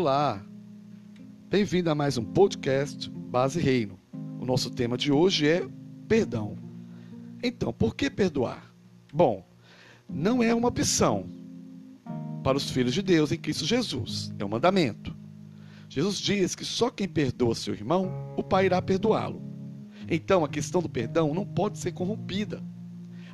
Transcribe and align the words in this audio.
Olá, 0.00 0.40
bem-vindo 1.50 1.90
a 1.90 1.94
mais 1.94 2.16
um 2.16 2.24
podcast 2.24 3.10
Base 3.10 3.58
Reino. 3.58 3.98
O 4.40 4.46
nosso 4.46 4.70
tema 4.70 4.96
de 4.96 5.10
hoje 5.10 5.48
é 5.48 5.68
perdão. 6.06 6.56
Então, 7.42 7.72
por 7.72 7.96
que 7.96 8.08
perdoar? 8.08 8.72
Bom, 9.12 9.44
não 10.08 10.40
é 10.40 10.54
uma 10.54 10.68
opção 10.68 11.28
para 12.44 12.56
os 12.56 12.70
filhos 12.70 12.94
de 12.94 13.02
Deus 13.02 13.32
em 13.32 13.38
Cristo 13.38 13.66
Jesus, 13.66 14.32
é 14.38 14.44
um 14.44 14.48
mandamento. 14.48 15.16
Jesus 15.88 16.18
diz 16.20 16.54
que 16.54 16.64
só 16.64 16.90
quem 16.90 17.08
perdoa 17.08 17.56
seu 17.56 17.74
irmão, 17.74 18.08
o 18.36 18.42
Pai 18.44 18.66
irá 18.66 18.80
perdoá-lo. 18.80 19.42
Então, 20.08 20.44
a 20.44 20.48
questão 20.48 20.80
do 20.80 20.88
perdão 20.88 21.34
não 21.34 21.44
pode 21.44 21.76
ser 21.76 21.90
corrompida. 21.90 22.62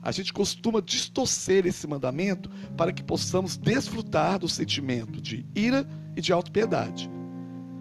A 0.00 0.10
gente 0.10 0.32
costuma 0.32 0.80
distorcer 0.80 1.66
esse 1.66 1.86
mandamento 1.86 2.48
para 2.74 2.90
que 2.90 3.02
possamos 3.02 3.54
desfrutar 3.54 4.38
do 4.38 4.48
sentimento 4.48 5.20
de 5.20 5.44
ira 5.54 5.86
e 6.16 6.20
de 6.20 6.32
autopiedade. 6.32 7.10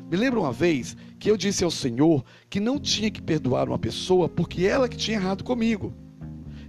Me 0.09 0.17
lembro 0.17 0.41
uma 0.41 0.51
vez 0.51 0.95
que 1.17 1.29
eu 1.29 1.37
disse 1.37 1.63
ao 1.63 1.71
Senhor 1.71 2.23
que 2.49 2.59
não 2.59 2.79
tinha 2.79 3.09
que 3.09 3.21
perdoar 3.21 3.67
uma 3.67 3.79
pessoa 3.79 4.29
porque 4.29 4.65
ela 4.65 4.87
que 4.87 4.97
tinha 4.97 5.17
errado 5.17 5.43
comigo 5.43 5.93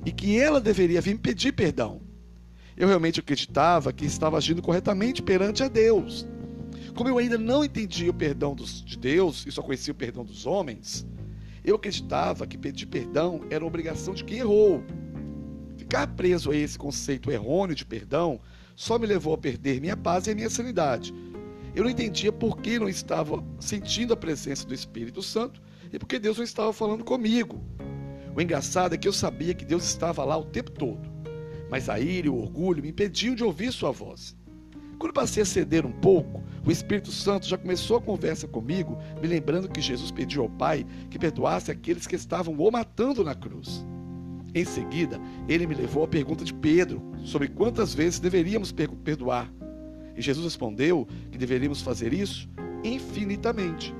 e 0.04 0.12
que 0.12 0.38
ela 0.38 0.60
deveria 0.60 1.00
vir 1.00 1.18
pedir 1.18 1.52
perdão. 1.52 2.00
Eu 2.76 2.88
realmente 2.88 3.20
acreditava 3.20 3.92
que 3.92 4.04
estava 4.04 4.36
agindo 4.36 4.62
corretamente 4.62 5.22
perante 5.22 5.62
a 5.62 5.68
Deus. 5.68 6.26
Como 6.94 7.08
eu 7.08 7.18
ainda 7.18 7.36
não 7.36 7.64
entendia 7.64 8.10
o 8.10 8.14
perdão 8.14 8.54
dos, 8.54 8.84
de 8.84 8.96
Deus 8.96 9.44
e 9.46 9.52
só 9.52 9.62
conhecia 9.62 9.92
o 9.92 9.96
perdão 9.96 10.24
dos 10.24 10.46
homens, 10.46 11.06
eu 11.64 11.76
acreditava 11.76 12.46
que 12.46 12.58
pedir 12.58 12.86
perdão 12.86 13.42
era 13.50 13.64
obrigação 13.64 14.14
de 14.14 14.24
quem 14.24 14.38
errou. 14.38 14.82
Ficar 15.76 16.06
preso 16.08 16.50
a 16.50 16.56
esse 16.56 16.78
conceito 16.78 17.30
errôneo 17.30 17.74
de 17.74 17.84
perdão 17.84 18.40
só 18.76 18.98
me 18.98 19.06
levou 19.06 19.34
a 19.34 19.38
perder 19.38 19.80
minha 19.80 19.96
paz 19.96 20.26
e 20.26 20.30
a 20.30 20.34
minha 20.34 20.50
sanidade. 20.50 21.14
Eu 21.74 21.82
não 21.82 21.90
entendia 21.90 22.30
por 22.30 22.58
que 22.58 22.78
não 22.78 22.88
estava 22.88 23.42
sentindo 23.58 24.14
a 24.14 24.16
presença 24.16 24.66
do 24.66 24.72
Espírito 24.72 25.22
Santo 25.22 25.60
e 25.92 25.98
porque 25.98 26.20
Deus 26.20 26.36
não 26.36 26.44
estava 26.44 26.72
falando 26.72 27.04
comigo. 27.04 27.60
O 28.34 28.40
engraçado 28.40 28.94
é 28.94 28.98
que 28.98 29.08
eu 29.08 29.12
sabia 29.12 29.54
que 29.54 29.64
Deus 29.64 29.84
estava 29.84 30.24
lá 30.24 30.36
o 30.36 30.44
tempo 30.44 30.70
todo, 30.70 31.00
mas 31.68 31.88
a 31.88 31.98
ira 31.98 32.28
e 32.28 32.30
o 32.30 32.36
orgulho 32.38 32.82
me 32.82 32.90
impediam 32.90 33.34
de 33.34 33.42
ouvir 33.42 33.72
sua 33.72 33.90
voz. 33.90 34.36
Quando 34.98 35.12
passei 35.12 35.42
a 35.42 35.46
ceder 35.46 35.84
um 35.84 35.92
pouco, 35.92 36.42
o 36.64 36.70
Espírito 36.70 37.10
Santo 37.10 37.46
já 37.46 37.58
começou 37.58 37.96
a 37.96 38.00
conversa 38.00 38.46
comigo, 38.46 38.96
me 39.20 39.26
lembrando 39.26 39.68
que 39.68 39.80
Jesus 39.80 40.10
pediu 40.10 40.42
ao 40.42 40.50
Pai 40.50 40.86
que 41.10 41.18
perdoasse 41.18 41.70
aqueles 41.70 42.06
que 42.06 42.16
estavam 42.16 42.54
o 42.54 42.70
matando 42.70 43.24
na 43.24 43.34
cruz. 43.34 43.84
Em 44.54 44.64
seguida, 44.64 45.20
ele 45.48 45.66
me 45.66 45.74
levou 45.74 46.04
à 46.04 46.08
pergunta 46.08 46.44
de 46.44 46.54
Pedro 46.54 47.02
sobre 47.24 47.48
quantas 47.48 47.92
vezes 47.92 48.20
deveríamos 48.20 48.72
perdoar. 48.72 49.52
E 50.16 50.22
Jesus 50.22 50.44
respondeu 50.44 51.06
que 51.30 51.38
deveríamos 51.38 51.82
fazer 51.82 52.12
isso 52.12 52.48
infinitamente. 52.82 53.94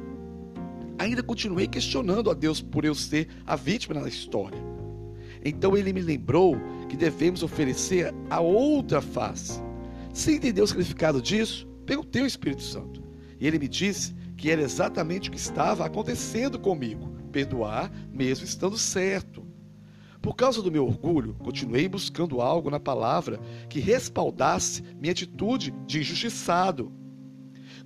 Ainda 0.99 1.23
continuei 1.23 1.67
questionando 1.67 2.31
a 2.31 2.35
Deus 2.35 2.61
por 2.61 2.85
eu 2.85 2.95
ser 2.95 3.29
a 3.47 3.57
vítima 3.57 4.01
na 4.01 4.09
história. 4.09 4.59
Então 5.45 5.77
ele 5.77 5.93
me 5.93 6.01
lembrou 6.01 6.57
que 6.89 6.97
devemos 6.97 7.43
oferecer 7.43 8.15
a 8.31 8.41
outra 8.41 9.01
face. 9.01 9.61
Sem 10.13 10.37
entender 10.37 10.63
o 10.63 10.67
significado 10.67 11.21
disso, 11.21 11.67
perguntei 11.85 12.23
ao 12.23 12.29
Espírito 12.29 12.63
Santo. 12.63 13.03
E 13.41 13.47
ele 13.47 13.59
me 13.59 13.69
disse 13.69 14.15
que 14.37 14.51
era 14.51 14.63
exatamente 14.63 15.29
o 15.29 15.33
que 15.33 15.39
estava 15.39 15.85
acontecendo 15.85 16.59
comigo: 16.59 17.13
perdoar 17.33 17.91
mesmo 18.13 18.45
estando 18.45 18.79
certo. 18.79 19.45
Por 20.25 20.35
causa 20.35 20.63
do 20.63 20.73
meu 20.73 20.87
orgulho, 20.87 21.35
continuei 21.35 21.87
buscando 21.87 22.41
algo 22.41 22.71
na 22.71 22.81
palavra 22.81 23.39
que 23.69 23.79
respaldasse 23.79 24.83
minha 24.99 25.13
atitude 25.13 25.71
de 25.87 26.01
injustiçado. 26.01 26.91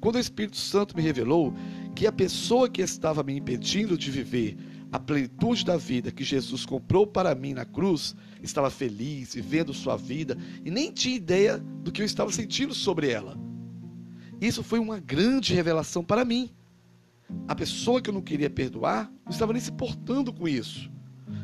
Quando 0.01 0.15
o 0.15 0.21
Espírito 0.21 0.57
Santo 0.57 0.97
me 0.97 1.03
revelou 1.03 1.53
que 1.97 2.07
a 2.07 2.13
pessoa 2.13 2.69
que 2.69 2.81
estava 2.81 3.25
me 3.25 3.37
impedindo 3.37 3.99
de 3.99 4.09
viver 4.09 4.57
a 4.93 5.01
plenitude 5.01 5.65
da 5.65 5.77
vida 5.77 6.13
que 6.13 6.23
Jesus 6.23 6.65
comprou 6.65 7.09
para 7.09 7.35
mim 7.35 7.55
na 7.55 7.65
cruz 7.65 8.15
estava 8.41 8.71
feliz, 8.71 9.35
vivendo 9.35 9.75
sua 9.75 9.97
vida 9.97 10.39
e 10.65 10.71
nem 10.71 10.93
tinha 10.93 11.17
ideia 11.17 11.59
do 11.59 11.91
que 11.91 12.01
eu 12.01 12.07
estava 12.07 12.31
sentindo 12.31 12.73
sobre 12.73 13.11
ela. 13.11 13.37
Isso 14.41 14.63
foi 14.63 14.79
uma 14.79 15.01
grande 15.01 15.55
revelação 15.55 16.05
para 16.05 16.25
mim. 16.25 16.53
A 17.49 17.55
pessoa 17.57 18.01
que 18.01 18.09
eu 18.09 18.15
não 18.15 18.23
queria 18.23 18.49
perdoar 18.49 19.11
não 19.25 19.33
estava 19.33 19.53
nem 19.53 19.61
se 19.61 19.73
portando 19.73 20.33
com 20.33 20.47
isso. 20.47 20.89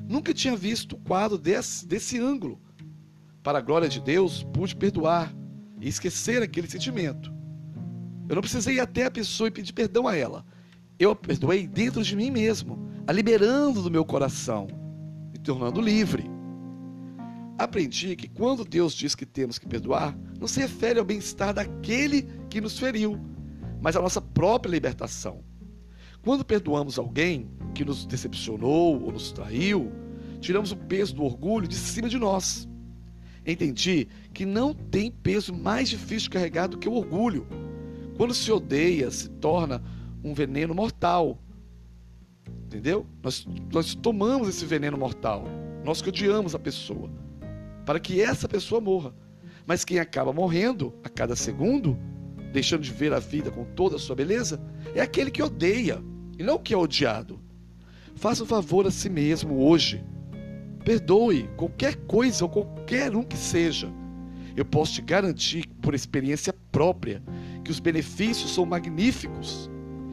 Nunca 0.08 0.34
tinha 0.34 0.56
visto 0.56 0.94
o 0.94 0.98
quadro 0.98 1.38
desse, 1.38 1.86
desse 1.86 2.18
ângulo. 2.18 2.60
Para 3.42 3.58
a 3.58 3.62
glória 3.62 3.88
de 3.88 4.00
Deus, 4.00 4.42
pude 4.52 4.76
perdoar 4.76 5.34
e 5.80 5.88
esquecer 5.88 6.42
aquele 6.42 6.68
sentimento. 6.68 7.32
Eu 8.28 8.34
não 8.34 8.42
precisei 8.42 8.76
ir 8.76 8.80
até 8.80 9.04
a 9.04 9.10
pessoa 9.10 9.48
e 9.48 9.50
pedir 9.50 9.72
perdão 9.72 10.06
a 10.06 10.16
ela. 10.16 10.44
Eu 10.98 11.10
a 11.10 11.16
perdoei 11.16 11.66
dentro 11.66 12.02
de 12.02 12.16
mim 12.16 12.30
mesmo, 12.30 12.78
a 13.06 13.12
liberando 13.12 13.82
do 13.82 13.90
meu 13.90 14.04
coração 14.04 14.66
e 15.34 15.38
tornando 15.38 15.80
livre. 15.80 16.24
Aprendi 17.58 18.16
que 18.16 18.28
quando 18.28 18.64
Deus 18.64 18.94
diz 18.94 19.14
que 19.14 19.26
temos 19.26 19.58
que 19.58 19.66
perdoar, 19.66 20.16
não 20.40 20.48
se 20.48 20.60
refere 20.60 20.98
ao 20.98 21.04
bem-estar 21.04 21.54
daquele 21.54 22.22
que 22.48 22.60
nos 22.60 22.78
feriu, 22.78 23.20
mas 23.80 23.94
à 23.94 24.00
nossa 24.00 24.20
própria 24.20 24.70
libertação. 24.70 25.44
Quando 26.24 26.42
perdoamos 26.42 26.98
alguém 26.98 27.50
que 27.74 27.84
nos 27.84 28.06
decepcionou 28.06 29.02
ou 29.02 29.12
nos 29.12 29.30
traiu, 29.30 29.92
tiramos 30.40 30.72
o 30.72 30.76
peso 30.76 31.14
do 31.14 31.22
orgulho 31.22 31.68
de 31.68 31.74
cima 31.74 32.08
de 32.08 32.18
nós. 32.18 32.66
Entendi 33.46 34.08
que 34.32 34.46
não 34.46 34.72
tem 34.72 35.10
peso 35.10 35.52
mais 35.52 35.90
difícil 35.90 36.30
de 36.30 36.30
carregar 36.30 36.66
do 36.66 36.78
que 36.78 36.88
o 36.88 36.94
orgulho. 36.94 37.46
Quando 38.16 38.32
se 38.32 38.50
odeia, 38.50 39.10
se 39.10 39.28
torna 39.28 39.82
um 40.24 40.32
veneno 40.32 40.74
mortal. 40.74 41.38
Entendeu? 42.64 43.06
Nós, 43.22 43.46
nós 43.70 43.94
tomamos 43.94 44.48
esse 44.48 44.64
veneno 44.64 44.96
mortal. 44.96 45.44
Nós 45.84 46.00
que 46.00 46.08
odiamos 46.08 46.54
a 46.54 46.58
pessoa 46.58 47.10
para 47.84 48.00
que 48.00 48.22
essa 48.22 48.48
pessoa 48.48 48.80
morra. 48.80 49.14
Mas 49.66 49.84
quem 49.84 49.98
acaba 49.98 50.32
morrendo 50.32 50.94
a 51.04 51.08
cada 51.10 51.36
segundo, 51.36 51.98
deixando 52.50 52.80
de 52.80 52.92
ver 52.92 53.12
a 53.12 53.18
vida 53.18 53.50
com 53.50 53.64
toda 53.64 53.96
a 53.96 53.98
sua 53.98 54.16
beleza, 54.16 54.58
é 54.94 55.02
aquele 55.02 55.30
que 55.30 55.42
odeia 55.42 56.02
e 56.38 56.42
não 56.42 56.56
o 56.56 56.58
que 56.58 56.74
é 56.74 56.76
odiado. 56.76 57.40
Faça 58.16 58.42
um 58.42 58.46
favor 58.46 58.86
a 58.86 58.90
si 58.90 59.08
mesmo 59.08 59.66
hoje. 59.66 60.04
Perdoe 60.84 61.48
qualquer 61.56 61.96
coisa 62.06 62.44
ou 62.44 62.50
qualquer 62.50 63.14
um 63.16 63.22
que 63.22 63.36
seja. 63.36 63.92
Eu 64.56 64.64
posso 64.64 64.94
te 64.94 65.02
garantir, 65.02 65.66
por 65.82 65.94
experiência 65.94 66.54
própria, 66.70 67.22
que 67.64 67.70
os 67.70 67.80
benefícios 67.80 68.52
são 68.52 68.64
magníficos 68.64 69.70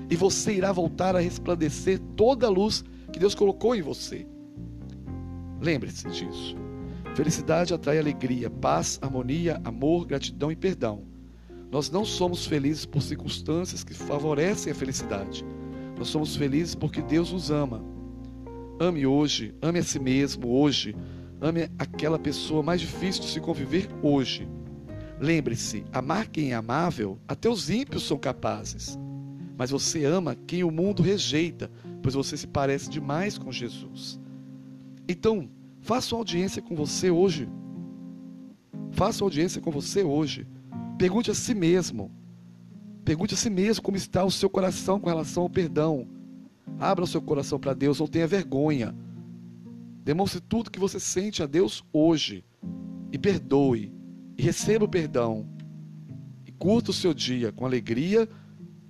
e 0.09 0.15
você 0.15 0.53
irá 0.53 0.71
voltar 0.71 1.15
a 1.15 1.19
resplandecer 1.19 1.99
toda 2.15 2.47
a 2.47 2.49
luz 2.49 2.83
que 3.13 3.19
Deus 3.19 3.35
colocou 3.35 3.75
em 3.75 3.81
você. 3.81 4.27
Lembre-se 5.61 6.07
disso. 6.09 6.55
Felicidade 7.15 7.73
atrai 7.73 7.99
alegria, 7.99 8.49
paz, 8.49 8.97
harmonia, 9.01 9.61
amor, 9.63 10.05
gratidão 10.05 10.51
e 10.51 10.55
perdão. 10.55 11.03
Nós 11.69 11.89
não 11.89 12.03
somos 12.03 12.45
felizes 12.45 12.85
por 12.85 13.01
circunstâncias 13.01 13.83
que 13.83 13.93
favorecem 13.93 14.71
a 14.71 14.75
felicidade. 14.75 15.45
Nós 16.01 16.09
somos 16.09 16.35
felizes 16.35 16.73
porque 16.73 17.01
Deus 17.01 17.31
nos 17.31 17.51
ama. 17.51 17.83
Ame 18.79 19.05
hoje, 19.05 19.53
ame 19.61 19.77
a 19.79 19.83
si 19.83 19.99
mesmo 19.99 20.49
hoje, 20.49 20.95
ame 21.39 21.69
aquela 21.77 22.17
pessoa 22.17 22.63
mais 22.63 22.81
difícil 22.81 23.21
de 23.21 23.29
se 23.29 23.39
conviver 23.39 23.87
hoje. 24.01 24.49
Lembre-se, 25.19 25.85
amar 25.93 26.27
quem 26.27 26.53
é 26.53 26.55
amável, 26.55 27.19
até 27.27 27.47
os 27.47 27.69
ímpios 27.69 28.03
são 28.03 28.17
capazes. 28.17 28.97
Mas 29.55 29.69
você 29.69 30.03
ama 30.03 30.35
quem 30.47 30.63
o 30.63 30.71
mundo 30.71 31.03
rejeita, 31.03 31.69
pois 32.01 32.15
você 32.15 32.35
se 32.35 32.47
parece 32.47 32.89
demais 32.89 33.37
com 33.37 33.51
Jesus. 33.51 34.19
Então, 35.07 35.47
Faça 35.81 36.13
uma 36.13 36.21
audiência 36.21 36.61
com 36.61 36.75
você 36.75 37.09
hoje. 37.09 37.49
Faça 38.91 39.23
uma 39.23 39.27
audiência 39.27 39.59
com 39.59 39.71
você 39.71 40.03
hoje. 40.03 40.47
Pergunte 40.97 41.31
a 41.31 41.33
si 41.33 41.55
mesmo. 41.55 42.11
Pergunte 43.03 43.33
a 43.33 43.37
si 43.37 43.49
mesmo 43.49 43.83
como 43.83 43.97
está 43.97 44.23
o 44.23 44.31
seu 44.31 44.49
coração 44.49 44.99
com 44.99 45.09
relação 45.09 45.43
ao 45.43 45.49
perdão. 45.49 46.07
Abra 46.79 47.03
o 47.03 47.07
seu 47.07 47.21
coração 47.21 47.59
para 47.59 47.73
Deus, 47.73 47.99
não 47.99 48.07
tenha 48.07 48.27
vergonha. 48.27 48.95
Demonstre 50.03 50.41
tudo 50.41 50.71
que 50.71 50.79
você 50.79 50.99
sente 50.99 51.43
a 51.43 51.45
Deus 51.45 51.83
hoje. 51.91 52.43
E 53.11 53.17
perdoe. 53.17 53.91
E 54.37 54.41
receba 54.41 54.85
o 54.85 54.89
perdão. 54.89 55.47
E 56.45 56.51
curta 56.51 56.91
o 56.91 56.93
seu 56.93 57.13
dia 57.13 57.51
com 57.51 57.65
alegria, 57.65 58.27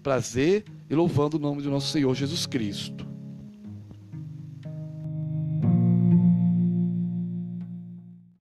prazer 0.04 0.66
e 0.90 0.96
louvando 0.96 1.38
o 1.38 1.40
nome 1.40 1.62
do 1.62 1.70
nosso 1.70 1.92
Senhor 1.92 2.14
Jesus 2.14 2.46
Cristo. 2.46 3.11